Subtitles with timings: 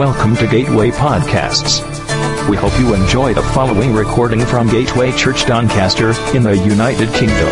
[0.00, 1.82] Welcome to Gateway Podcasts.
[2.48, 7.50] We hope you enjoy the following recording from Gateway Church Doncaster in the United Kingdom.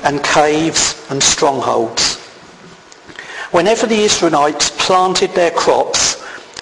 [0.06, 2.16] and caves and strongholds.
[3.52, 6.09] Whenever the Israelites planted their crops,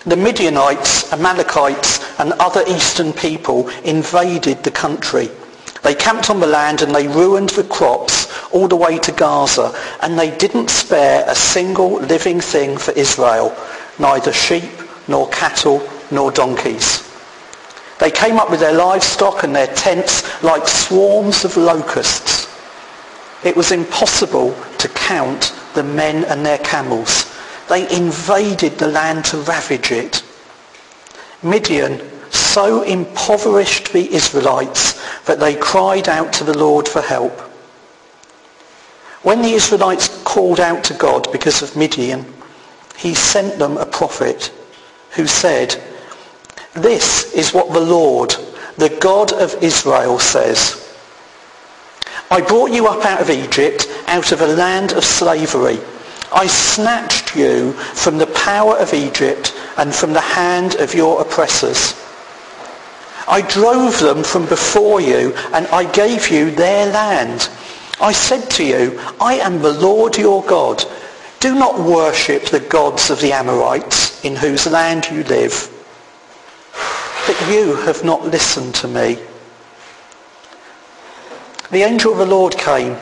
[0.08, 5.30] the Midianites, Amalekites and other eastern people invaded the country.
[5.84, 9.78] They camped on the land and they ruined the crops all the way to Gaza
[10.02, 13.54] and they didn't spare a single living thing for Israel,
[14.00, 14.72] neither sheep
[15.10, 17.04] nor cattle nor donkeys.
[18.00, 22.48] They came up with their livestock and their tents like swarms of locusts.
[23.44, 27.27] It was impossible to count the men and their camels.
[27.70, 30.24] They invaded the land to ravage it.
[31.44, 32.02] Midian
[32.32, 37.40] so impoverished the Israelites that they cried out to the Lord for help.
[39.24, 42.26] When the Israelites called out to God because of Midian,
[42.98, 44.52] he sent them a prophet
[45.12, 45.76] who said,
[46.74, 48.36] This is what the Lord,
[48.78, 50.84] the God of Israel says.
[52.30, 55.80] I brought you up out of Egypt, out of a land of slavery.
[56.34, 61.96] I snatched you from the power of Egypt and from the hand of your oppressors.
[63.28, 67.50] I drove them from before you and I gave you their land.
[68.00, 70.84] I said to you, I am the Lord your God.
[71.40, 75.72] Do not worship the gods of the Amorites in whose land you live.
[77.28, 79.20] But you have not listened to me.
[81.70, 82.96] The angel of the Lord came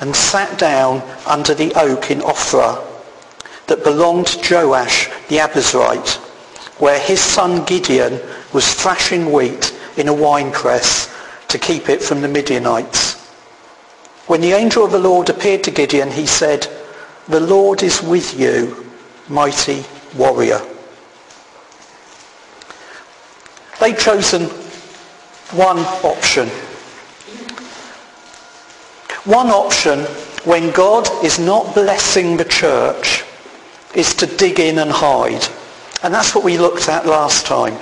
[0.00, 2.84] and sat down under the oak in Ophrah
[3.66, 6.16] that belonged to Joash the Abiezrite,
[6.80, 8.20] where his son Gideon
[8.52, 11.12] was thrashing wheat in a winepress
[11.48, 13.16] to keep it from the Midianites.
[14.26, 16.68] When the angel of the Lord appeared to Gideon, he said,
[17.28, 18.86] The Lord is with you,
[19.28, 19.84] mighty
[20.16, 20.60] warrior.
[23.80, 24.44] They'd chosen
[25.52, 26.50] one option
[29.28, 30.00] one option
[30.44, 33.24] when God is not blessing the church
[33.94, 35.46] is to dig in and hide.
[36.02, 37.76] And that's what we looked at last time.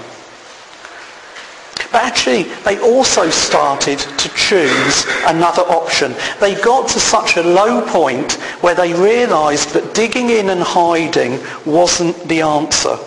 [1.92, 6.16] But actually, they also started to choose another option.
[6.40, 11.38] They got to such a low point where they realized that digging in and hiding
[11.64, 12.98] wasn't the answer.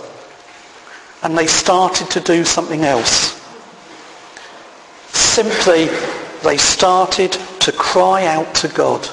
[1.23, 3.35] And they started to do something else.
[5.09, 5.89] Simply
[6.43, 9.07] they started to cry out to God.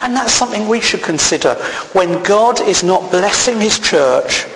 [0.00, 1.54] And that's something we should consider.
[1.92, 4.46] When God is not blessing his church,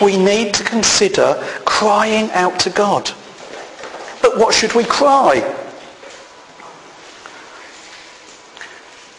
[0.00, 1.34] we need to consider
[1.64, 3.10] crying out to God.
[4.20, 5.40] But what should we cry?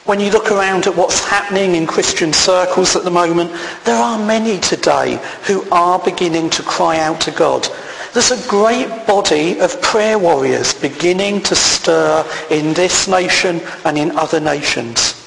[0.06, 3.52] When you look around at what's happening in Christian circles at the moment,
[3.86, 7.70] there are many today who are beginning to cry out to God
[8.14, 14.12] there's a great body of prayer warriors beginning to stir in this nation and in
[14.12, 15.20] other nations.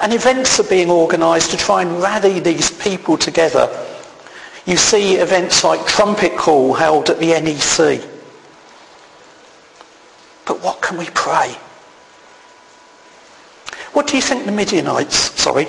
[0.00, 3.70] And events are being organised to try and rally these people together.
[4.66, 8.02] You see events like Trumpet Call held at the NEC.
[10.44, 11.56] But what can we pray?
[13.92, 15.66] What do you think the Midianites, sorry,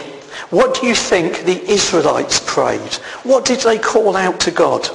[0.49, 2.93] what do you think the Israelites prayed?
[3.23, 4.89] What did they call out to God?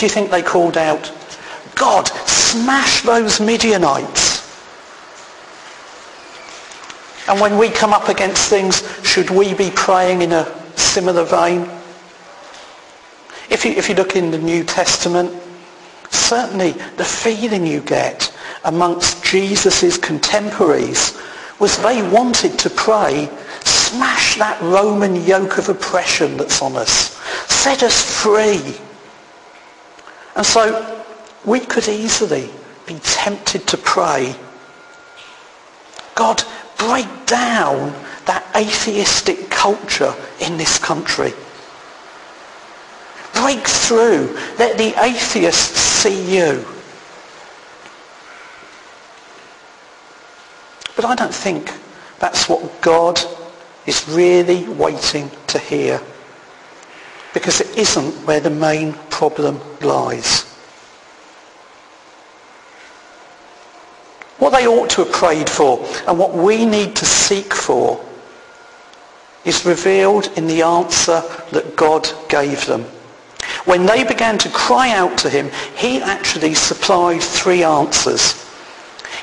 [0.00, 1.12] Do you think they called out,
[1.74, 4.40] God, smash those Midianites?
[7.28, 11.68] And when we come up against things, should we be praying in a similar vein?
[13.50, 15.38] If you, if you look in the New Testament,
[16.08, 18.34] certainly the feeling you get
[18.64, 21.20] amongst Jesus' contemporaries
[21.58, 23.28] was they wanted to pray,
[23.64, 27.14] smash that Roman yoke of oppression that's on us.
[27.50, 28.80] Set us free.
[30.36, 31.04] And so
[31.44, 32.50] we could easily
[32.86, 34.34] be tempted to pray,
[36.14, 36.42] God,
[36.78, 37.92] break down
[38.26, 41.32] that atheistic culture in this country.
[43.34, 44.36] Break through.
[44.58, 46.64] Let the atheists see you.
[50.96, 51.72] But I don't think
[52.18, 53.18] that's what God
[53.86, 56.00] is really waiting to hear
[57.32, 60.42] because it isn't where the main problem lies.
[64.38, 68.02] What they ought to have prayed for and what we need to seek for
[69.44, 71.22] is revealed in the answer
[71.52, 72.84] that God gave them.
[73.64, 78.46] When they began to cry out to him, he actually supplied three answers.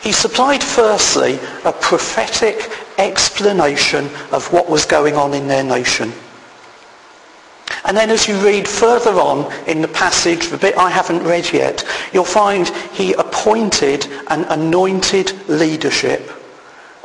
[0.01, 6.13] He supplied firstly a prophetic explanation of what was going on in their nation.
[7.85, 11.51] And then as you read further on in the passage, the bit I haven't read
[11.53, 16.31] yet, you'll find he appointed an anointed leadership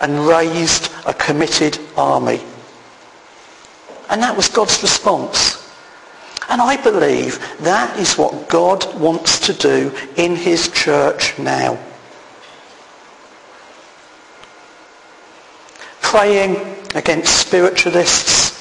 [0.01, 2.41] and raised a committed army.
[4.11, 5.59] And that was God's response.
[6.49, 11.79] And I believe that is what God wants to do in his church now.
[16.01, 16.57] Praying
[16.95, 18.52] against spiritualists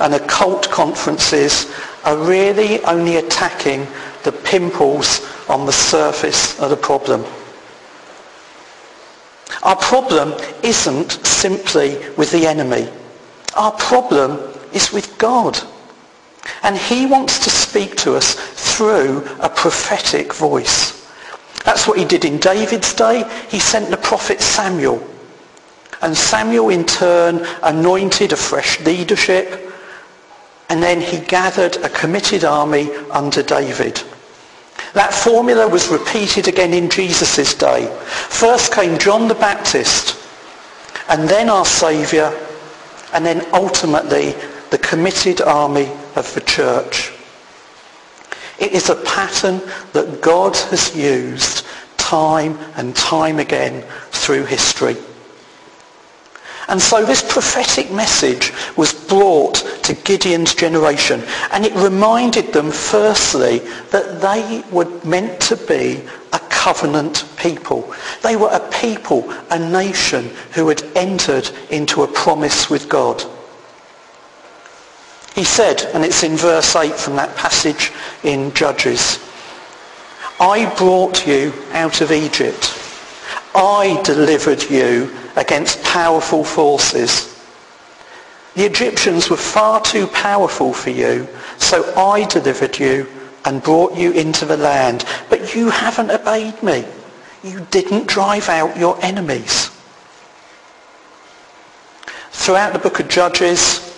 [0.00, 1.72] and occult conferences
[2.04, 3.86] are really only attacking
[4.24, 7.24] the pimples on the surface of the problem.
[9.62, 12.88] Our problem isn't simply with the enemy.
[13.56, 14.38] Our problem
[14.72, 15.58] is with God.
[16.62, 20.92] And he wants to speak to us through a prophetic voice.
[21.64, 23.24] That's what he did in David's day.
[23.48, 25.04] He sent the prophet Samuel.
[26.02, 29.72] And Samuel in turn anointed a fresh leadership.
[30.68, 34.02] And then he gathered a committed army under David.
[34.94, 37.86] That formula was repeated again in Jesus' day.
[38.06, 40.16] First came John the Baptist,
[41.08, 42.34] and then our Saviour,
[43.12, 44.34] and then ultimately
[44.70, 47.12] the committed army of the church.
[48.58, 49.60] It is a pattern
[49.92, 51.64] that God has used
[51.98, 54.96] time and time again through history.
[56.68, 59.54] And so this prophetic message was brought
[59.84, 61.22] to Gideon's generation
[61.52, 63.60] and it reminded them firstly
[63.90, 66.02] that they were meant to be
[66.32, 67.94] a covenant people.
[68.22, 73.22] They were a people, a nation who had entered into a promise with God.
[75.36, 77.92] He said, and it's in verse 8 from that passage
[78.24, 79.20] in Judges,
[80.40, 82.75] I brought you out of Egypt.
[83.56, 87.32] I delivered you against powerful forces.
[88.54, 91.26] The Egyptians were far too powerful for you,
[91.58, 93.06] so I delivered you
[93.46, 95.04] and brought you into the land.
[95.30, 96.84] But you haven't obeyed me.
[97.42, 99.70] You didn't drive out your enemies.
[102.30, 103.94] Throughout the book of Judges,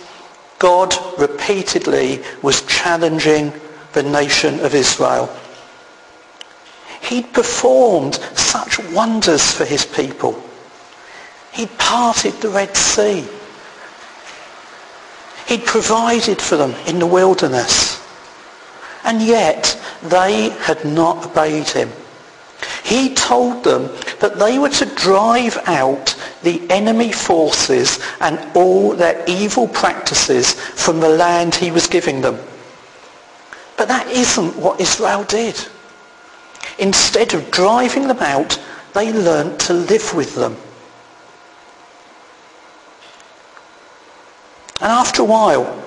[0.59, 3.53] God repeatedly was challenging
[3.93, 5.29] the nation of Israel.
[7.09, 10.39] He'd performed such wonders for his people.
[11.51, 13.27] He'd parted the Red Sea.
[15.47, 17.99] He'd provided for them in the wilderness.
[19.03, 21.89] And yet they had not obeyed him.
[22.83, 23.89] He told them
[24.19, 30.99] that they were to drive out the enemy forces and all their evil practices from
[30.99, 32.37] the land he was giving them.
[33.77, 35.59] But that isn't what Israel did.
[36.79, 38.59] Instead of driving them out,
[38.93, 40.55] they learnt to live with them.
[44.81, 45.83] And after a while,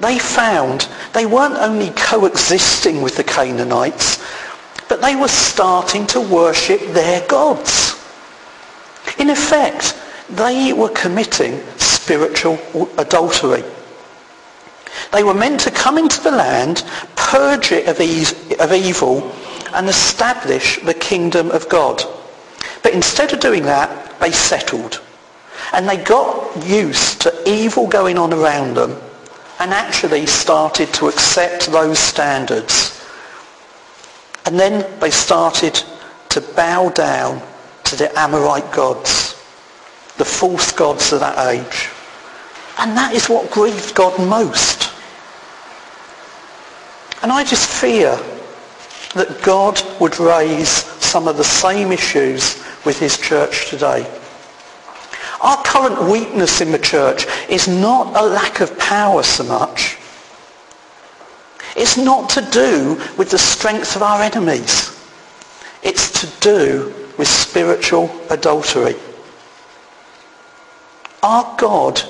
[0.00, 4.22] they found they weren't only coexisting with the Canaanites,
[4.88, 7.94] but they were starting to worship their gods.
[9.18, 9.96] In effect,
[10.28, 12.58] they were committing spiritual
[12.98, 13.62] adultery.
[15.12, 18.00] They were meant to come into the land, purge it of,
[18.60, 19.32] of evil,
[19.74, 22.02] and establish the kingdom of God.
[22.82, 25.00] But instead of doing that, they settled.
[25.72, 28.96] And they got used to evil going on around them
[29.58, 33.00] and actually started to accept those standards.
[34.44, 35.80] And then they started
[36.30, 37.40] to bow down
[37.84, 39.34] to the Amorite gods,
[40.16, 41.90] the false gods of that age.
[42.78, 44.92] And that is what grieved God most.
[47.22, 48.18] And I just fear
[49.14, 54.06] that God would raise some of the same issues with his church today.
[55.40, 59.98] Our current weakness in the church is not a lack of power so much.
[61.76, 64.98] It's not to do with the strength of our enemies.
[65.82, 68.94] It's to do with spiritual adultery.
[71.22, 72.00] Our God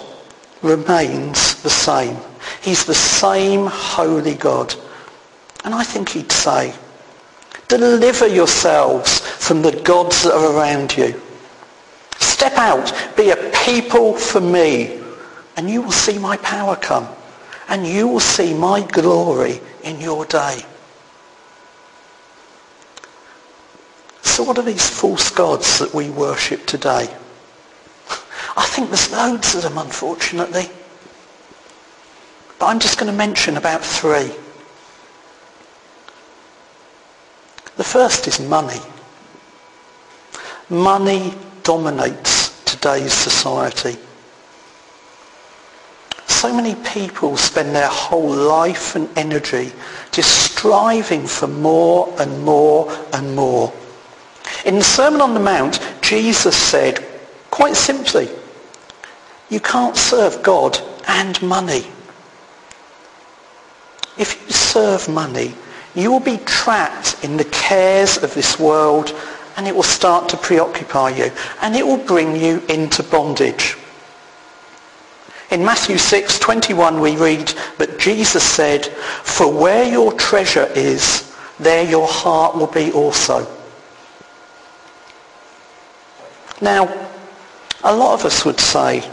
[0.63, 2.17] remains the same.
[2.61, 4.75] He's the same holy God.
[5.65, 6.75] And I think he'd say,
[7.79, 11.21] deliver yourselves from the gods that are around you.
[12.19, 15.01] Step out, be a people for me,
[15.57, 17.09] and you will see my power come,
[17.69, 20.65] and you will see my glory in your day.
[24.23, 27.15] So what are these false gods that we worship today?
[28.57, 30.71] I think there's loads of them, unfortunately.
[32.59, 34.31] But I'm just going to mention about three.
[37.83, 38.79] The first is money.
[40.71, 41.35] Money
[41.65, 43.99] dominates today's society.
[46.29, 49.73] So many people spend their whole life and energy
[50.13, 53.73] just striving for more and more and more.
[54.65, 57.05] In the Sermon on the Mount, Jesus said,
[57.51, 58.29] quite simply,
[59.51, 61.85] you can't serve God and money.
[64.17, 65.57] If you serve money,
[65.95, 69.15] you will be trapped in the cares of this world
[69.57, 71.31] and it will start to preoccupy you
[71.61, 73.77] and it will bring you into bondage.
[75.51, 81.85] In Matthew 6, 21 we read, But Jesus said, For where your treasure is, there
[81.85, 83.47] your heart will be also.
[86.63, 87.11] Now,
[87.85, 89.05] a lot of us would say,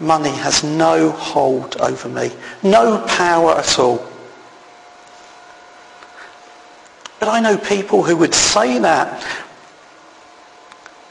[0.00, 2.32] money has no hold over me,
[2.62, 4.09] no power at all.
[7.20, 9.24] But I know people who would say that,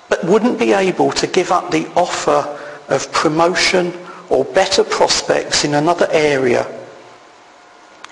[0.10, 3.94] but wouldn't be able to give up the offer of promotion
[4.30, 6.68] or better prospects in another area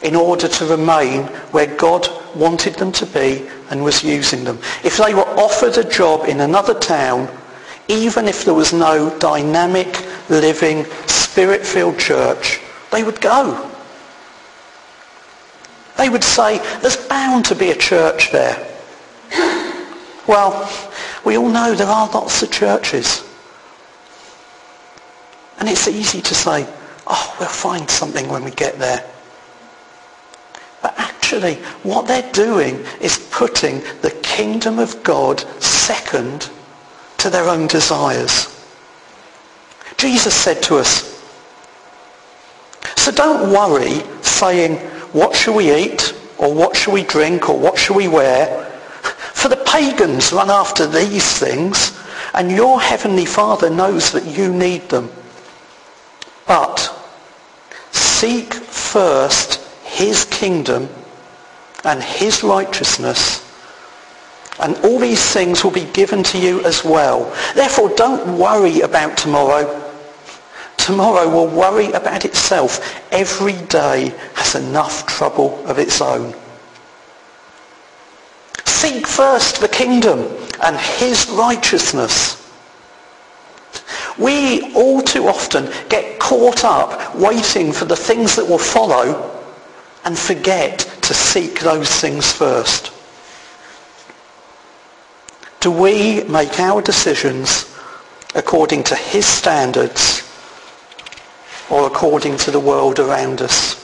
[0.04, 4.60] in order to remain where God wanted them to be and was using them.
[4.84, 7.28] If they were offered a job in another town,
[7.88, 12.60] even if there was no dynamic, living, spirit-filled church,
[12.92, 13.72] they would go.
[15.98, 18.68] They would say, there's bound to be a church there.
[20.28, 20.70] Well,
[21.24, 23.24] we all know there are lots of churches.
[25.58, 26.68] And it's easy to say,
[27.08, 29.10] oh, we'll find something when we get there.
[30.82, 36.50] But actually, what they're doing is putting the kingdom of God second
[37.20, 38.54] to their own desires.
[39.96, 41.16] Jesus said to us,
[42.96, 44.80] so don't worry saying,
[45.18, 46.14] what shall we eat?
[46.38, 47.50] Or what shall we drink?
[47.50, 48.66] Or what shall we wear?
[49.34, 51.98] For the pagans run after these things,
[52.34, 55.10] and your heavenly Father knows that you need them.
[56.46, 56.94] But
[57.92, 60.88] seek first his kingdom
[61.84, 63.44] and his righteousness,
[64.60, 67.34] and all these things will be given to you as well.
[67.56, 69.87] Therefore, don't worry about tomorrow.
[70.88, 73.04] Tomorrow will worry about itself.
[73.12, 76.34] Every day has enough trouble of its own.
[78.64, 80.22] Seek first the kingdom
[80.64, 82.42] and his righteousness.
[84.18, 89.38] We all too often get caught up waiting for the things that will follow
[90.06, 92.94] and forget to seek those things first.
[95.60, 97.76] Do we make our decisions
[98.36, 100.24] according to his standards
[101.70, 103.84] or according to the world around us?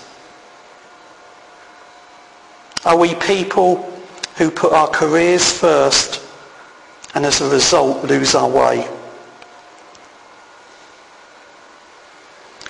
[2.86, 3.78] Are we people
[4.36, 6.22] who put our careers first
[7.16, 8.88] and as a result lose our way?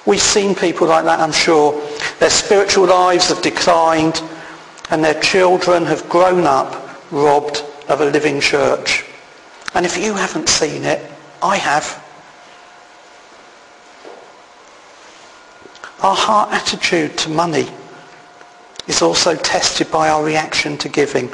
[0.05, 1.81] We've seen people like that, I'm sure.
[2.19, 4.21] Their spiritual lives have declined
[4.89, 6.79] and their children have grown up
[7.11, 9.05] robbed of a living church.
[9.73, 11.09] And if you haven't seen it,
[11.41, 12.02] I have.
[16.03, 17.69] Our heart attitude to money
[18.87, 21.31] is also tested by our reaction to giving.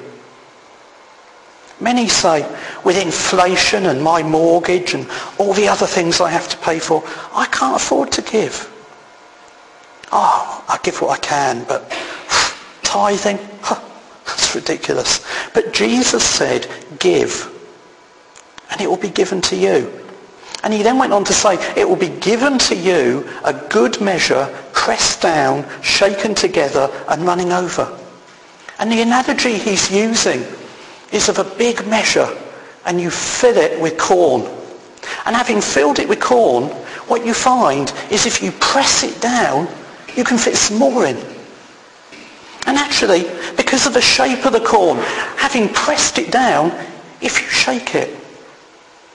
[1.80, 2.48] Many say,
[2.84, 5.10] with inflation and my mortgage and
[5.40, 8.72] all the other things I have to pay for, I can't afford to give.
[10.12, 11.90] Oh, I give what I can, but
[12.84, 13.82] tithing, huh,
[14.28, 15.26] that's ridiculous.
[15.56, 16.68] But Jesus said,
[17.00, 17.50] give,
[18.70, 20.09] and it will be given to you.
[20.64, 24.02] And he then went on to say, it will be given to you a good
[24.02, 27.98] measure, pressed down, shaken together, and running over.
[28.78, 30.44] And the analogy he's using
[31.12, 32.28] is of a big measure,
[32.86, 34.44] and you fill it with corn.
[35.26, 36.66] And having filled it with corn,
[37.08, 39.68] what you find is if you press it down,
[40.16, 41.18] you can fit some more in.
[42.66, 43.24] And actually,
[43.56, 44.98] because of the shape of the corn,
[45.38, 46.72] having pressed it down,
[47.22, 48.19] if you shake it,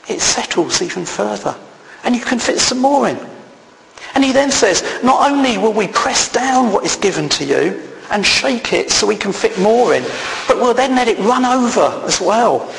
[0.08, 1.56] it settles even further.
[2.04, 3.18] And you can fit some more in.
[4.14, 7.82] And he then says, not only will we press down what is given to you
[8.10, 10.04] and shake it so we can fit more in,
[10.46, 12.72] but we'll then let it run over as well.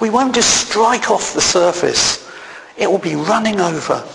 [0.00, 2.30] We won't just strike off the surface.
[2.76, 4.06] It will be running over.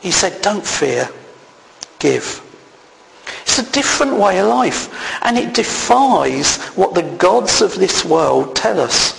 [0.00, 1.08] He said, don't fear,
[1.98, 2.42] give.
[3.42, 4.94] It's a different way of life.
[5.22, 9.17] And it defies what the gods of this world tell us.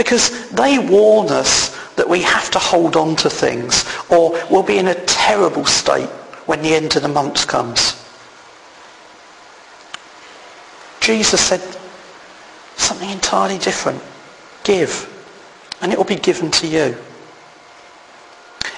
[0.00, 4.78] Because they warn us that we have to hold on to things or we'll be
[4.78, 6.08] in a terrible state
[6.46, 8.02] when the end of the month comes.
[11.02, 11.60] Jesus said
[12.78, 14.02] something entirely different.
[14.64, 14.90] Give,
[15.82, 16.96] and it will be given to you.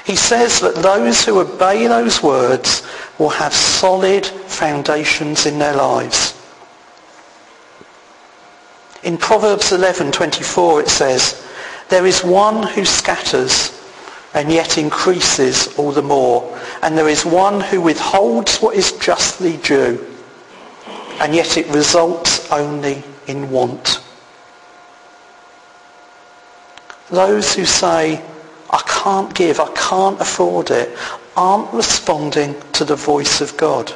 [0.05, 2.83] He says that those who obey those words
[3.21, 6.32] will have solid foundations in their lives.
[9.03, 11.35] In Proverbs 11:24 it says,
[11.89, 13.73] "There is one who scatters
[14.33, 19.57] and yet increases all the more, and there is one who withholds what is justly
[19.57, 20.07] due,
[21.19, 23.99] and yet it results only in want."
[27.11, 28.23] Those who say,
[28.71, 30.97] I can't give, I can't afford it,
[31.37, 33.93] aren't responding to the voice of God.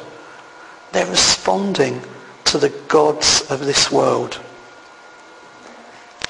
[0.91, 2.03] They're responding
[2.45, 4.39] to the gods of this world.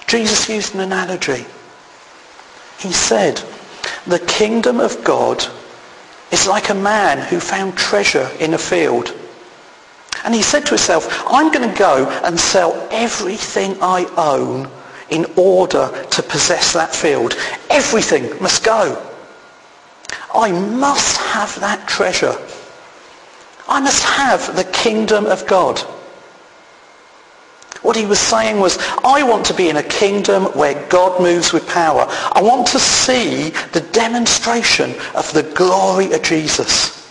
[0.08, 1.46] Jesus used an analogy.
[2.80, 3.42] He said,
[4.06, 5.46] the kingdom of God
[6.32, 9.14] is like a man who found treasure in a field.
[10.24, 14.70] And he said to himself, I'm going to go and sell everything I own
[15.10, 17.36] in order to possess that field.
[17.70, 19.02] Everything must go.
[20.34, 22.36] I must have that treasure.
[23.68, 25.82] I must have the kingdom of God.
[27.88, 31.54] What he was saying was, I want to be in a kingdom where God moves
[31.54, 32.06] with power.
[32.34, 37.10] I want to see the demonstration of the glory of Jesus.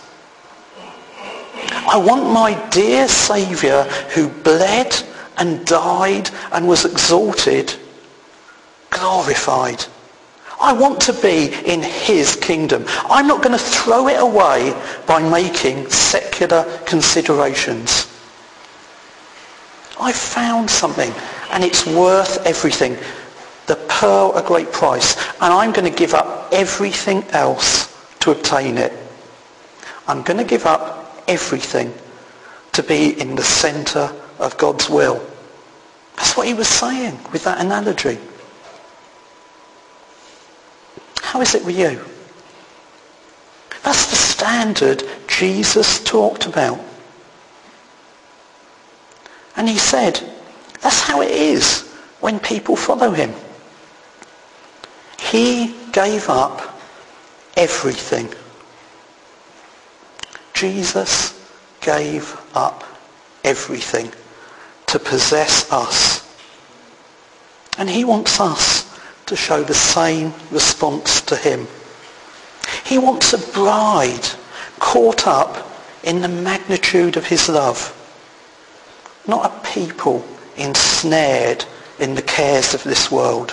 [1.87, 4.95] I want my dear Saviour who bled
[5.37, 7.73] and died and was exalted
[8.91, 9.83] glorified.
[10.61, 12.85] I want to be in his kingdom.
[13.09, 18.13] I'm not going to throw it away by making secular considerations.
[19.99, 21.11] I found something
[21.51, 22.97] and it's worth everything.
[23.67, 25.17] The pearl a great price.
[25.41, 28.93] And I'm going to give up everything else to obtain it.
[30.07, 31.93] I'm going to give up everything
[32.73, 35.25] to be in the center of God's will.
[36.15, 38.17] That's what he was saying with that analogy.
[41.21, 41.99] How is it with you?
[43.83, 46.79] That's the standard Jesus talked about.
[49.57, 50.21] And he said,
[50.81, 51.81] that's how it is
[52.21, 53.33] when people follow him.
[55.19, 56.79] He gave up
[57.57, 58.29] everything.
[60.53, 61.33] Jesus
[61.81, 62.83] gave up
[63.43, 64.11] everything
[64.87, 66.23] to possess us.
[67.77, 68.87] And he wants us
[69.25, 71.67] to show the same response to him.
[72.85, 74.27] He wants a bride
[74.79, 75.67] caught up
[76.03, 77.93] in the magnitude of his love,
[79.27, 80.25] not a people
[80.57, 81.65] ensnared
[81.99, 83.51] in the cares of this world.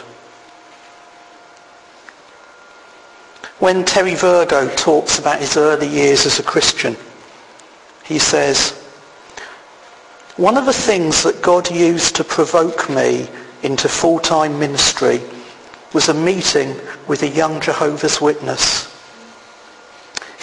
[3.59, 6.97] When Terry Virgo talks about his early years as a Christian,
[8.05, 8.73] he says,
[10.37, 13.29] one of the things that God used to provoke me
[13.63, 15.21] into full-time ministry
[15.93, 18.94] was a meeting with a young Jehovah's Witness.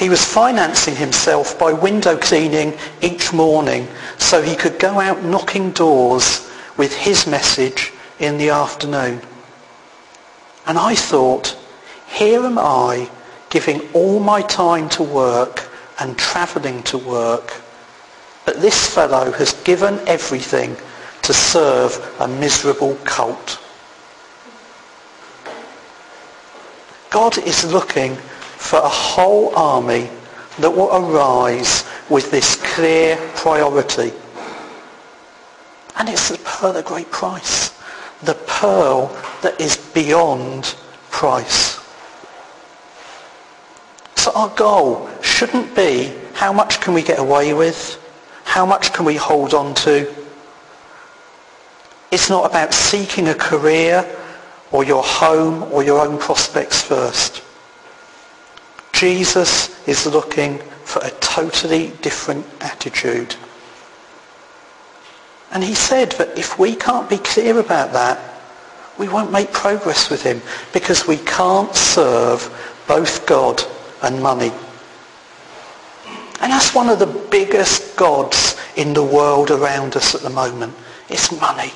[0.01, 3.87] He was financing himself by window cleaning each morning
[4.17, 9.21] so he could go out knocking doors with his message in the afternoon.
[10.65, 11.55] And I thought,
[12.07, 13.11] here am I
[13.51, 17.61] giving all my time to work and travelling to work.
[18.43, 20.77] But this fellow has given everything
[21.21, 23.59] to serve a miserable cult.
[27.11, 28.17] God is looking
[28.71, 30.09] for a whole army
[30.59, 34.13] that will arise with this clear priority.
[35.97, 37.77] And it's the pearl of great price.
[38.23, 39.07] The pearl
[39.41, 40.73] that is beyond
[41.09, 41.81] price.
[44.15, 47.99] So our goal shouldn't be how much can we get away with?
[48.45, 50.09] How much can we hold on to?
[52.09, 54.07] It's not about seeking a career
[54.71, 57.43] or your home or your own prospects first.
[59.01, 63.35] Jesus is looking for a totally different attitude.
[65.51, 68.19] And he said that if we can't be clear about that,
[68.99, 70.39] we won't make progress with him
[70.71, 72.47] because we can't serve
[72.87, 73.63] both God
[74.03, 74.51] and money.
[76.39, 80.75] And that's one of the biggest gods in the world around us at the moment.
[81.09, 81.71] It's money.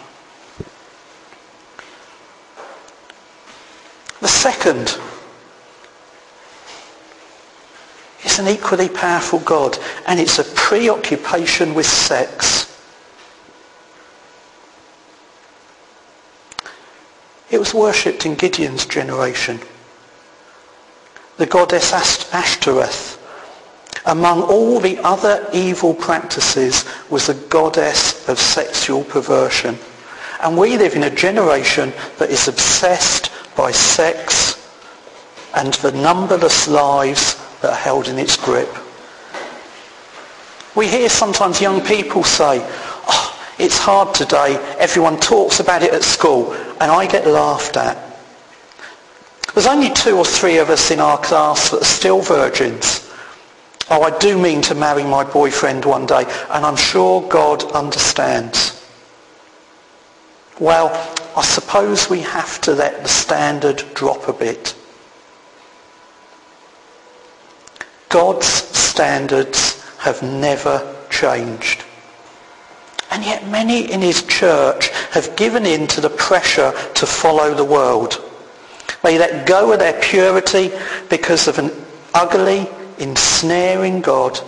[4.21, 4.99] The second
[8.35, 12.71] is an equally powerful God, and it's a preoccupation with sex.
[17.49, 19.59] It was worshipped in Gideon's generation.
[21.37, 23.21] the goddess Ashtoreth.
[24.05, 29.77] Among all the other evil practices was the goddess of sexual perversion.
[30.41, 34.61] And we live in a generation that is obsessed by sex
[35.55, 37.34] and the numberless lives
[37.65, 38.69] that are held in its grip.
[40.75, 46.03] We hear sometimes young people say, oh, it's hard today, everyone talks about it at
[46.03, 47.97] school, and I get laughed at.
[49.55, 53.11] There's only two or three of us in our class that are still virgins.
[53.89, 58.87] Oh, I do mean to marry my boyfriend one day, and I'm sure God understands.
[60.59, 60.89] Well,
[61.35, 64.75] I suppose we have to let the standard drop a bit.
[68.15, 71.83] God's standards have never changed.
[73.11, 77.65] And yet many in his church have given in to the pressure to follow the
[77.65, 78.23] world.
[79.03, 80.71] They let go of their purity
[81.09, 81.71] because of an
[82.13, 84.39] ugly, ensnaring God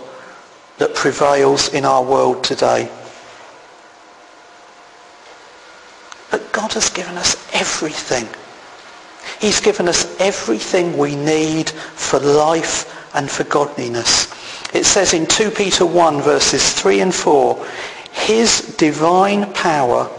[0.78, 2.90] that prevails in our world today.
[6.30, 8.26] But God has given us everything.
[9.42, 14.26] He's given us everything we need for life and for godliness.
[14.74, 17.66] It says in 2 Peter 1 verses 3 and 4,
[18.12, 20.10] his divine power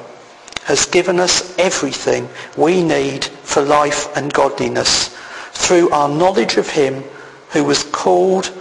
[0.63, 5.09] has given us everything we need for life and godliness
[5.51, 7.03] through our knowledge of him
[7.49, 8.51] who was called,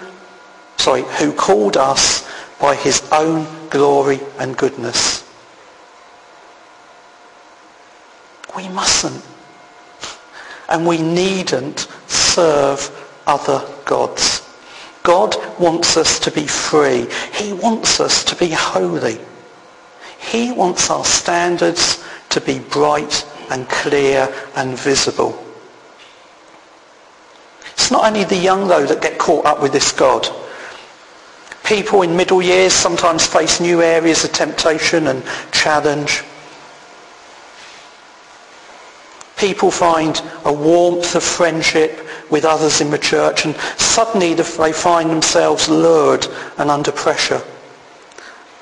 [0.76, 5.24] sorry, who called us by his own glory and goodness.
[8.56, 9.24] We mustn't
[10.68, 14.42] and we needn't serve other gods.
[15.04, 17.06] God wants us to be free.
[17.32, 19.18] He wants us to be holy.
[20.18, 25.42] He wants our standards to be bright and clear and visible.
[27.72, 30.28] It's not only the young, though, that get caught up with this God.
[31.64, 36.22] People in middle years sometimes face new areas of temptation and challenge.
[39.38, 45.10] People find a warmth of friendship with others in the church and suddenly they find
[45.10, 46.26] themselves lured
[46.58, 47.40] and under pressure.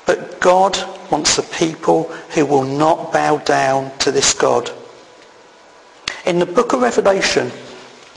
[0.05, 0.77] But God
[1.11, 4.71] wants a people who will not bow down to this God.
[6.25, 7.51] In the book of Revelation,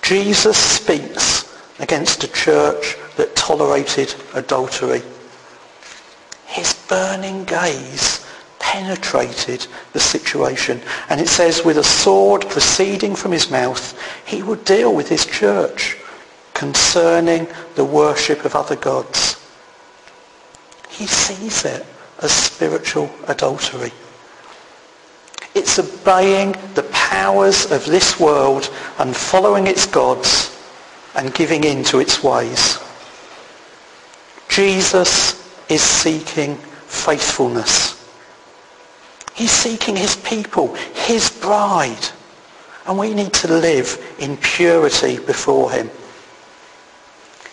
[0.03, 5.03] Jesus speaks against a church that tolerated adultery.
[6.47, 8.27] His burning gaze
[8.71, 10.81] penetrated the situation.
[11.09, 15.27] And it says, with a sword proceeding from his mouth, he would deal with his
[15.27, 15.97] church
[16.55, 19.45] concerning the worship of other gods.
[20.89, 21.85] He sees it
[22.23, 23.91] as spiritual adultery.
[25.57, 30.57] It's obeying the powers of this world and following its gods
[31.17, 32.79] and giving in to its ways.
[34.49, 36.55] Jesus is seeking
[36.87, 38.00] faithfulness.
[39.41, 42.09] He's seeking his people, his bride.
[42.85, 45.91] And we need to live in purity before him.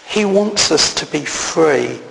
[0.05, 2.01] He wants us to be free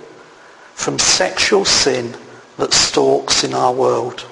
[0.73, 2.15] from sexual sin
[2.57, 4.25] that stalks in our world.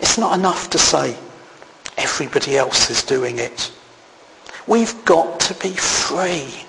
[0.00, 1.14] It's not enough to say
[1.98, 3.70] everybody else is doing it.
[4.66, 6.64] We've got to be free.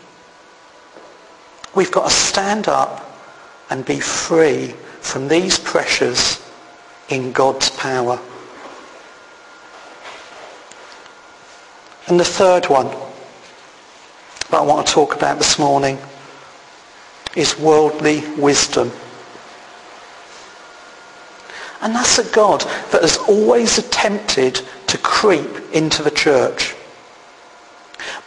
[1.75, 3.09] We've got to stand up
[3.69, 6.40] and be free from these pressures
[7.11, 8.19] in God's power.
[12.07, 12.87] And the third one
[14.49, 15.97] that I want to talk about this morning
[17.35, 18.91] is worldly wisdom.
[21.81, 26.75] And that's a God that has always attempted to creep into the church.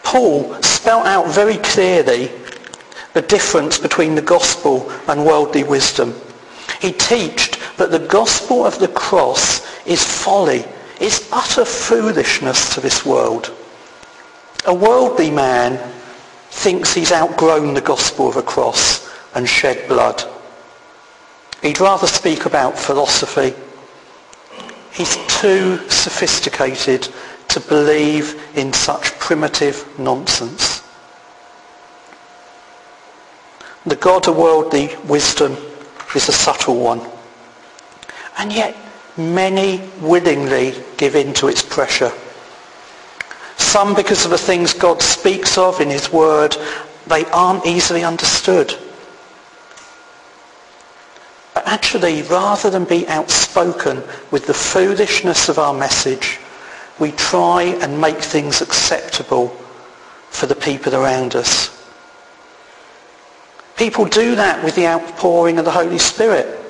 [0.02, 2.30] Paul spelt out very clearly
[3.12, 6.14] the difference between the gospel and worldly wisdom.
[6.80, 10.64] He taught that the gospel of the cross is folly,
[11.00, 13.52] is utter foolishness to this world.
[14.66, 15.78] A worldly man
[16.50, 20.22] thinks he's outgrown the gospel of a cross and shed blood.
[21.62, 23.54] He'd rather speak about philosophy.
[24.92, 27.08] He's too sophisticated
[27.48, 30.82] to believe in such primitive nonsense.
[33.86, 35.56] The God of worldly wisdom
[36.14, 37.00] is a subtle one.
[38.38, 38.76] And yet
[39.16, 42.12] many willingly give in to its pressure.
[43.56, 46.56] Some because of the things God speaks of in his word,
[47.06, 48.74] they aren't easily understood.
[51.54, 56.38] But actually, rather than be outspoken with the foolishness of our message,
[56.98, 59.48] we try and make things acceptable
[60.30, 61.70] for the people around us.
[63.76, 66.63] People do that with the outpouring of the Holy Spirit.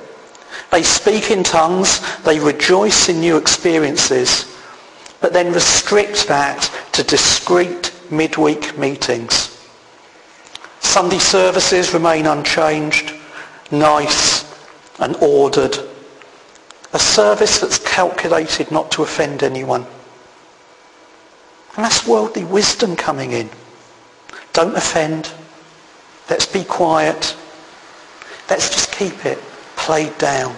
[0.71, 4.45] They speak in tongues, they rejoice in new experiences,
[5.21, 9.51] but then restrict that to discrete midweek meetings.
[10.79, 13.13] Sunday services remain unchanged,
[13.71, 14.45] nice
[14.99, 15.77] and ordered.
[16.93, 19.85] A service that's calculated not to offend anyone.
[21.75, 23.49] And that's worldly wisdom coming in.
[24.53, 25.31] Don't offend.
[26.29, 27.35] Let's be quiet.
[28.49, 29.39] Let's just keep it
[29.85, 30.55] played down.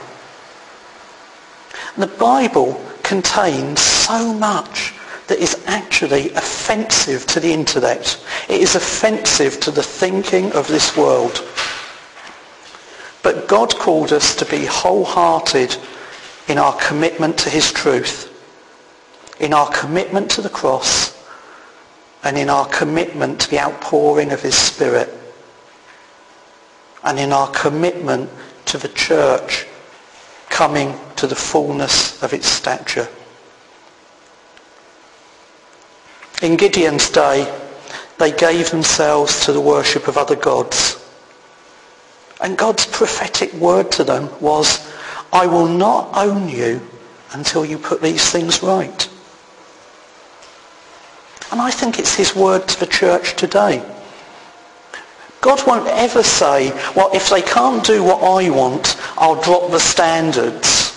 [1.98, 4.94] The Bible contains so much
[5.28, 8.26] that is actually offensive to the intellect.
[8.48, 11.46] It is offensive to the thinking of this world.
[13.22, 15.76] But God called us to be wholehearted
[16.48, 18.32] in our commitment to his truth,
[19.42, 21.14] in our commitment to the cross,
[22.24, 25.10] and in our commitment to the outpouring of his Spirit,
[27.04, 28.30] and in our commitment
[28.68, 29.66] to the church
[30.50, 33.08] coming to the fullness of its stature.
[36.42, 37.52] In Gideon's day,
[38.20, 41.04] they gave themselves to the worship of other gods.
[42.40, 44.92] And God's prophetic word to them was,
[45.34, 46.82] I will not own you
[47.34, 49.10] until you put these things right.
[51.52, 53.84] And I think it's his word to the church today.
[55.42, 59.80] God won't ever say, well, if they can't do what I want, I'll drop the
[59.80, 60.94] standards.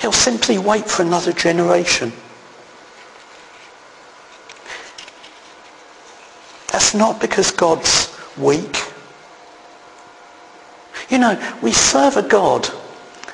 [0.00, 2.12] He'll simply wait for another generation.
[6.70, 8.82] That's not because God's weak.
[11.08, 12.66] You know, we serve a God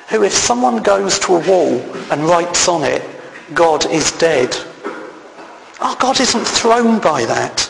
[0.09, 1.79] who if someone goes to a wall
[2.11, 3.03] and writes on it,
[3.53, 4.55] God is dead,
[5.79, 7.68] our God isn't thrown by that.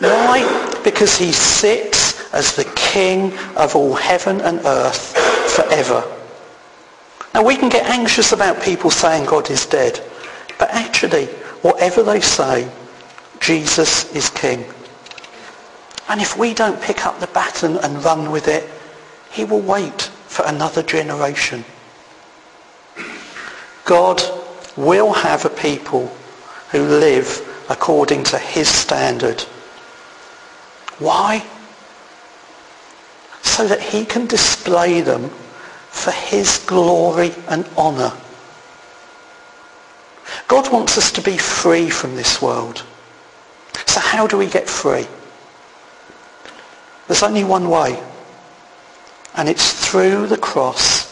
[0.00, 0.80] Why?
[0.82, 5.16] Because he sits as the king of all heaven and earth
[5.54, 6.02] forever.
[7.34, 10.00] Now we can get anxious about people saying God is dead,
[10.58, 11.26] but actually,
[11.62, 12.70] whatever they say,
[13.40, 14.64] Jesus is king.
[16.08, 18.68] And if we don't pick up the baton and run with it,
[19.30, 21.64] he will wait for another generation.
[23.84, 24.22] God
[24.76, 26.06] will have a people
[26.70, 29.44] who live according to his standard.
[31.00, 31.44] Why?
[33.42, 35.30] So that he can display them
[35.88, 38.12] for his glory and honour.
[40.46, 42.84] God wants us to be free from this world.
[43.86, 45.06] So how do we get free?
[47.08, 48.00] There's only one way,
[49.34, 51.10] and it's through the cross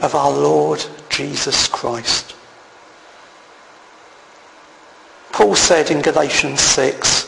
[0.00, 2.34] of our Lord Jesus Christ.
[5.32, 7.23] Paul said in Galatians 6,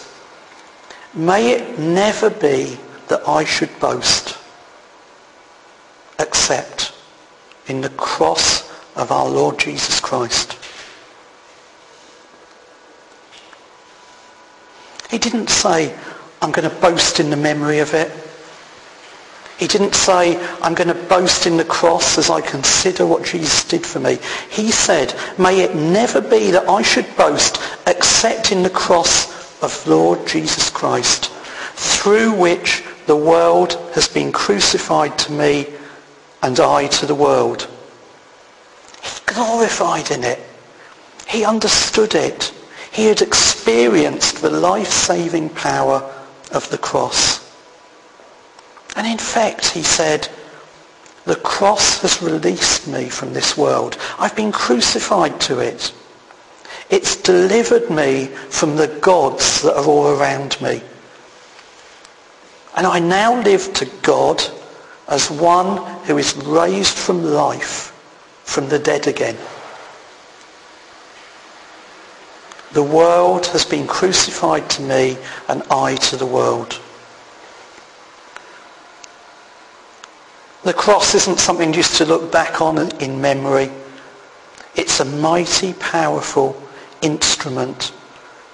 [1.16, 4.37] May it never be that I should boast
[6.18, 6.92] except
[7.66, 10.59] in the cross of our Lord Jesus Christ.
[15.11, 15.96] He didn't say,
[16.42, 18.12] I'm going to boast in the memory of it.
[19.59, 23.64] He didn't say, I'm going to boast in the cross as I consider what Jesus
[23.64, 24.18] did for me.
[24.50, 29.25] He said, may it never be that I should boast except in the cross
[29.62, 31.31] of Lord Jesus Christ,
[31.75, 35.66] through which the world has been crucified to me
[36.42, 37.69] and I to the world.
[39.03, 40.40] He glorified in it.
[41.27, 42.53] He understood it.
[42.92, 46.12] He had experienced the life-saving power
[46.53, 47.45] of the cross.
[48.97, 50.29] And in fact, he said,
[51.25, 53.99] the cross has released me from this world.
[54.19, 55.92] I've been crucified to it.
[56.88, 60.83] It's delivered me from the gods that are all around me.
[62.77, 64.42] And I now live to God
[65.09, 67.92] as one who is raised from life,
[68.44, 69.37] from the dead again.
[72.72, 75.16] The world has been crucified to me
[75.49, 76.81] and I to the world.
[80.64, 83.70] The cross isn't something just to look back on in memory.
[84.75, 86.61] It's a mighty, powerful
[87.02, 87.92] instrument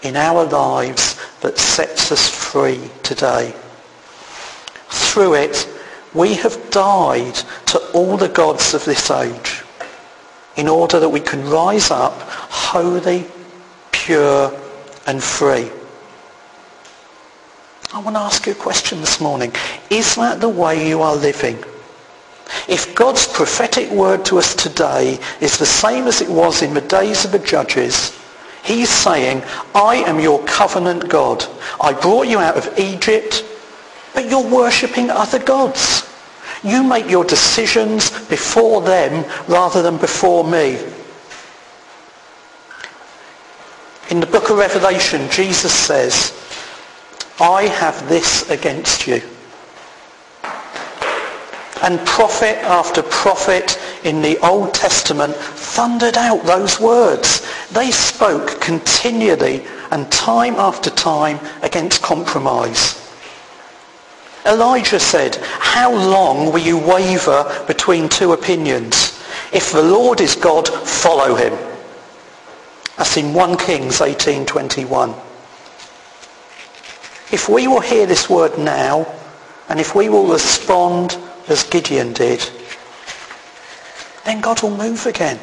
[0.02, 3.54] in our lives that sets us free today.
[4.88, 5.68] Through it,
[6.14, 7.34] we have died
[7.66, 9.62] to all the gods of this age
[10.56, 13.24] in order that we can rise up holy,
[13.90, 14.52] pure
[15.06, 15.70] and free.
[17.94, 19.52] I want to ask you a question this morning.
[19.90, 21.62] Is that the way you are living?
[22.68, 26.80] If God's prophetic word to us today is the same as it was in the
[26.80, 28.18] days of the judges,
[28.62, 29.42] He's saying,
[29.74, 31.44] I am your covenant God.
[31.80, 33.44] I brought you out of Egypt,
[34.14, 36.08] but you're worshipping other gods.
[36.62, 40.78] You make your decisions before them rather than before me.
[44.10, 46.38] In the book of Revelation, Jesus says,
[47.40, 49.22] I have this against you.
[51.82, 57.44] And prophet after prophet in the Old Testament thundered out those words.
[57.72, 62.98] They spoke continually and time after time against compromise.
[64.46, 69.20] Elijah said, how long will you waver between two opinions?
[69.52, 71.52] If the Lord is God, follow him.
[72.96, 75.18] That's in 1 Kings 18.21.
[77.32, 79.06] If we will hear this word now,
[79.68, 81.16] and if we will respond
[81.48, 82.48] as Gideon did,
[84.24, 85.38] then God will move again.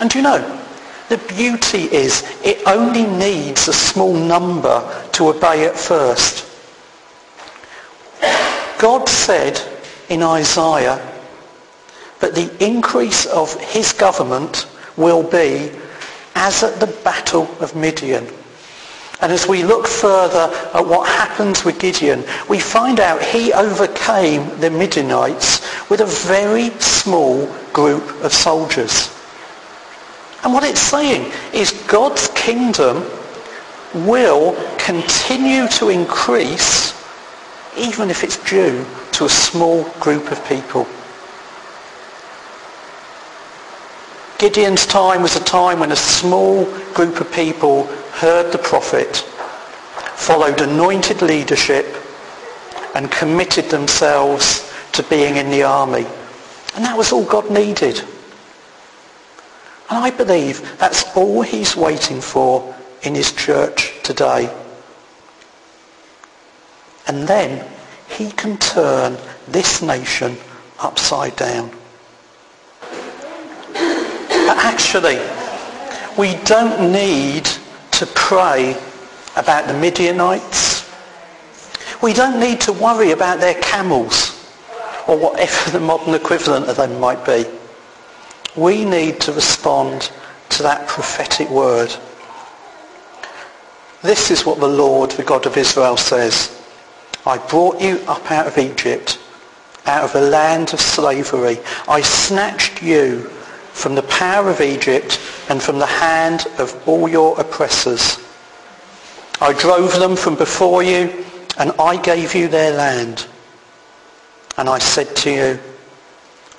[0.00, 0.60] And do you know,
[1.08, 6.46] the beauty is it only needs a small number to obey at first.
[8.78, 9.60] God said
[10.08, 11.06] in Isaiah
[12.20, 15.70] that the increase of his government will be
[16.34, 18.26] as at the battle of Midian.
[19.22, 24.58] And as we look further at what happens with Gideon, we find out he overcame
[24.60, 29.14] the Midianites with a very small group of soldiers.
[30.42, 33.04] And what it's saying is God's kingdom
[33.94, 36.94] will continue to increase
[37.76, 40.86] even if it's due to a small group of people.
[44.38, 47.86] Gideon's time was a time when a small group of people
[48.20, 49.16] heard the prophet,
[50.14, 51.86] followed anointed leadership,
[52.94, 56.04] and committed themselves to being in the army.
[56.76, 57.98] And that was all God needed.
[59.88, 64.54] And I believe that's all he's waiting for in his church today.
[67.08, 67.66] And then
[68.06, 69.16] he can turn
[69.48, 70.36] this nation
[70.78, 71.70] upside down.
[73.72, 75.18] But actually,
[76.18, 77.48] we don't need
[78.00, 78.74] to pray
[79.36, 80.90] about the Midianites.
[82.02, 84.42] We don't need to worry about their camels
[85.06, 87.44] or whatever the modern equivalent of them might be.
[88.56, 90.10] We need to respond
[90.48, 91.94] to that prophetic word.
[94.00, 96.58] This is what the Lord, the God of Israel says.
[97.26, 99.18] I brought you up out of Egypt,
[99.84, 101.58] out of a land of slavery.
[101.86, 103.24] I snatched you
[103.74, 108.18] from the power of Egypt and from the hand of all your oppressors.
[109.40, 111.24] I drove them from before you
[111.58, 113.26] and I gave you their land.
[114.56, 115.60] And I said to you,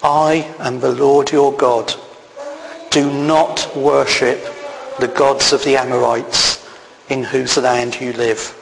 [0.03, 1.93] I am the Lord your God.
[2.89, 4.43] Do not worship
[4.99, 6.67] the gods of the Amorites
[7.09, 8.57] in whose land you live.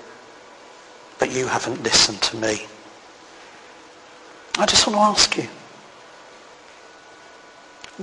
[1.17, 2.65] But you haven't listened to me.
[4.57, 5.47] I just want to ask you,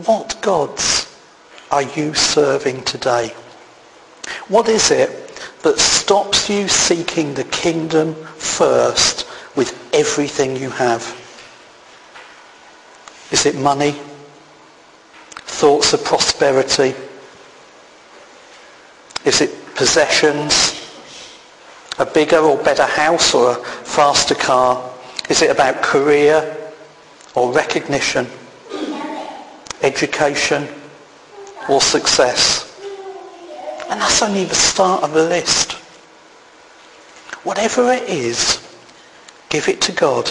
[0.05, 1.06] what gods
[1.71, 3.35] are you serving today?
[4.49, 5.11] What is it
[5.63, 11.03] that stops you seeking the kingdom first with everything you have?
[13.31, 13.93] Is it money?
[15.33, 16.95] Thoughts of prosperity?
[19.25, 20.83] Is it possessions?
[21.99, 24.93] A bigger or better house or a faster car?
[25.29, 26.57] Is it about career
[27.35, 28.27] or recognition?
[29.83, 30.69] education,
[31.69, 32.63] or success.
[33.89, 35.73] And that's only the start of the list.
[37.45, 38.61] Whatever it is,
[39.49, 40.31] give it to God.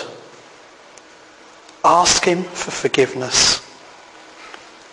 [1.84, 3.62] Ask him for forgiveness.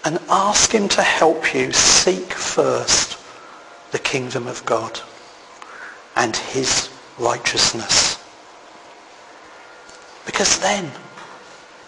[0.05, 3.19] And ask him to help you seek first
[3.93, 5.01] the kingdom of God
[6.17, 6.89] and his
[7.19, 8.23] righteousness.
[10.27, 10.91] Because then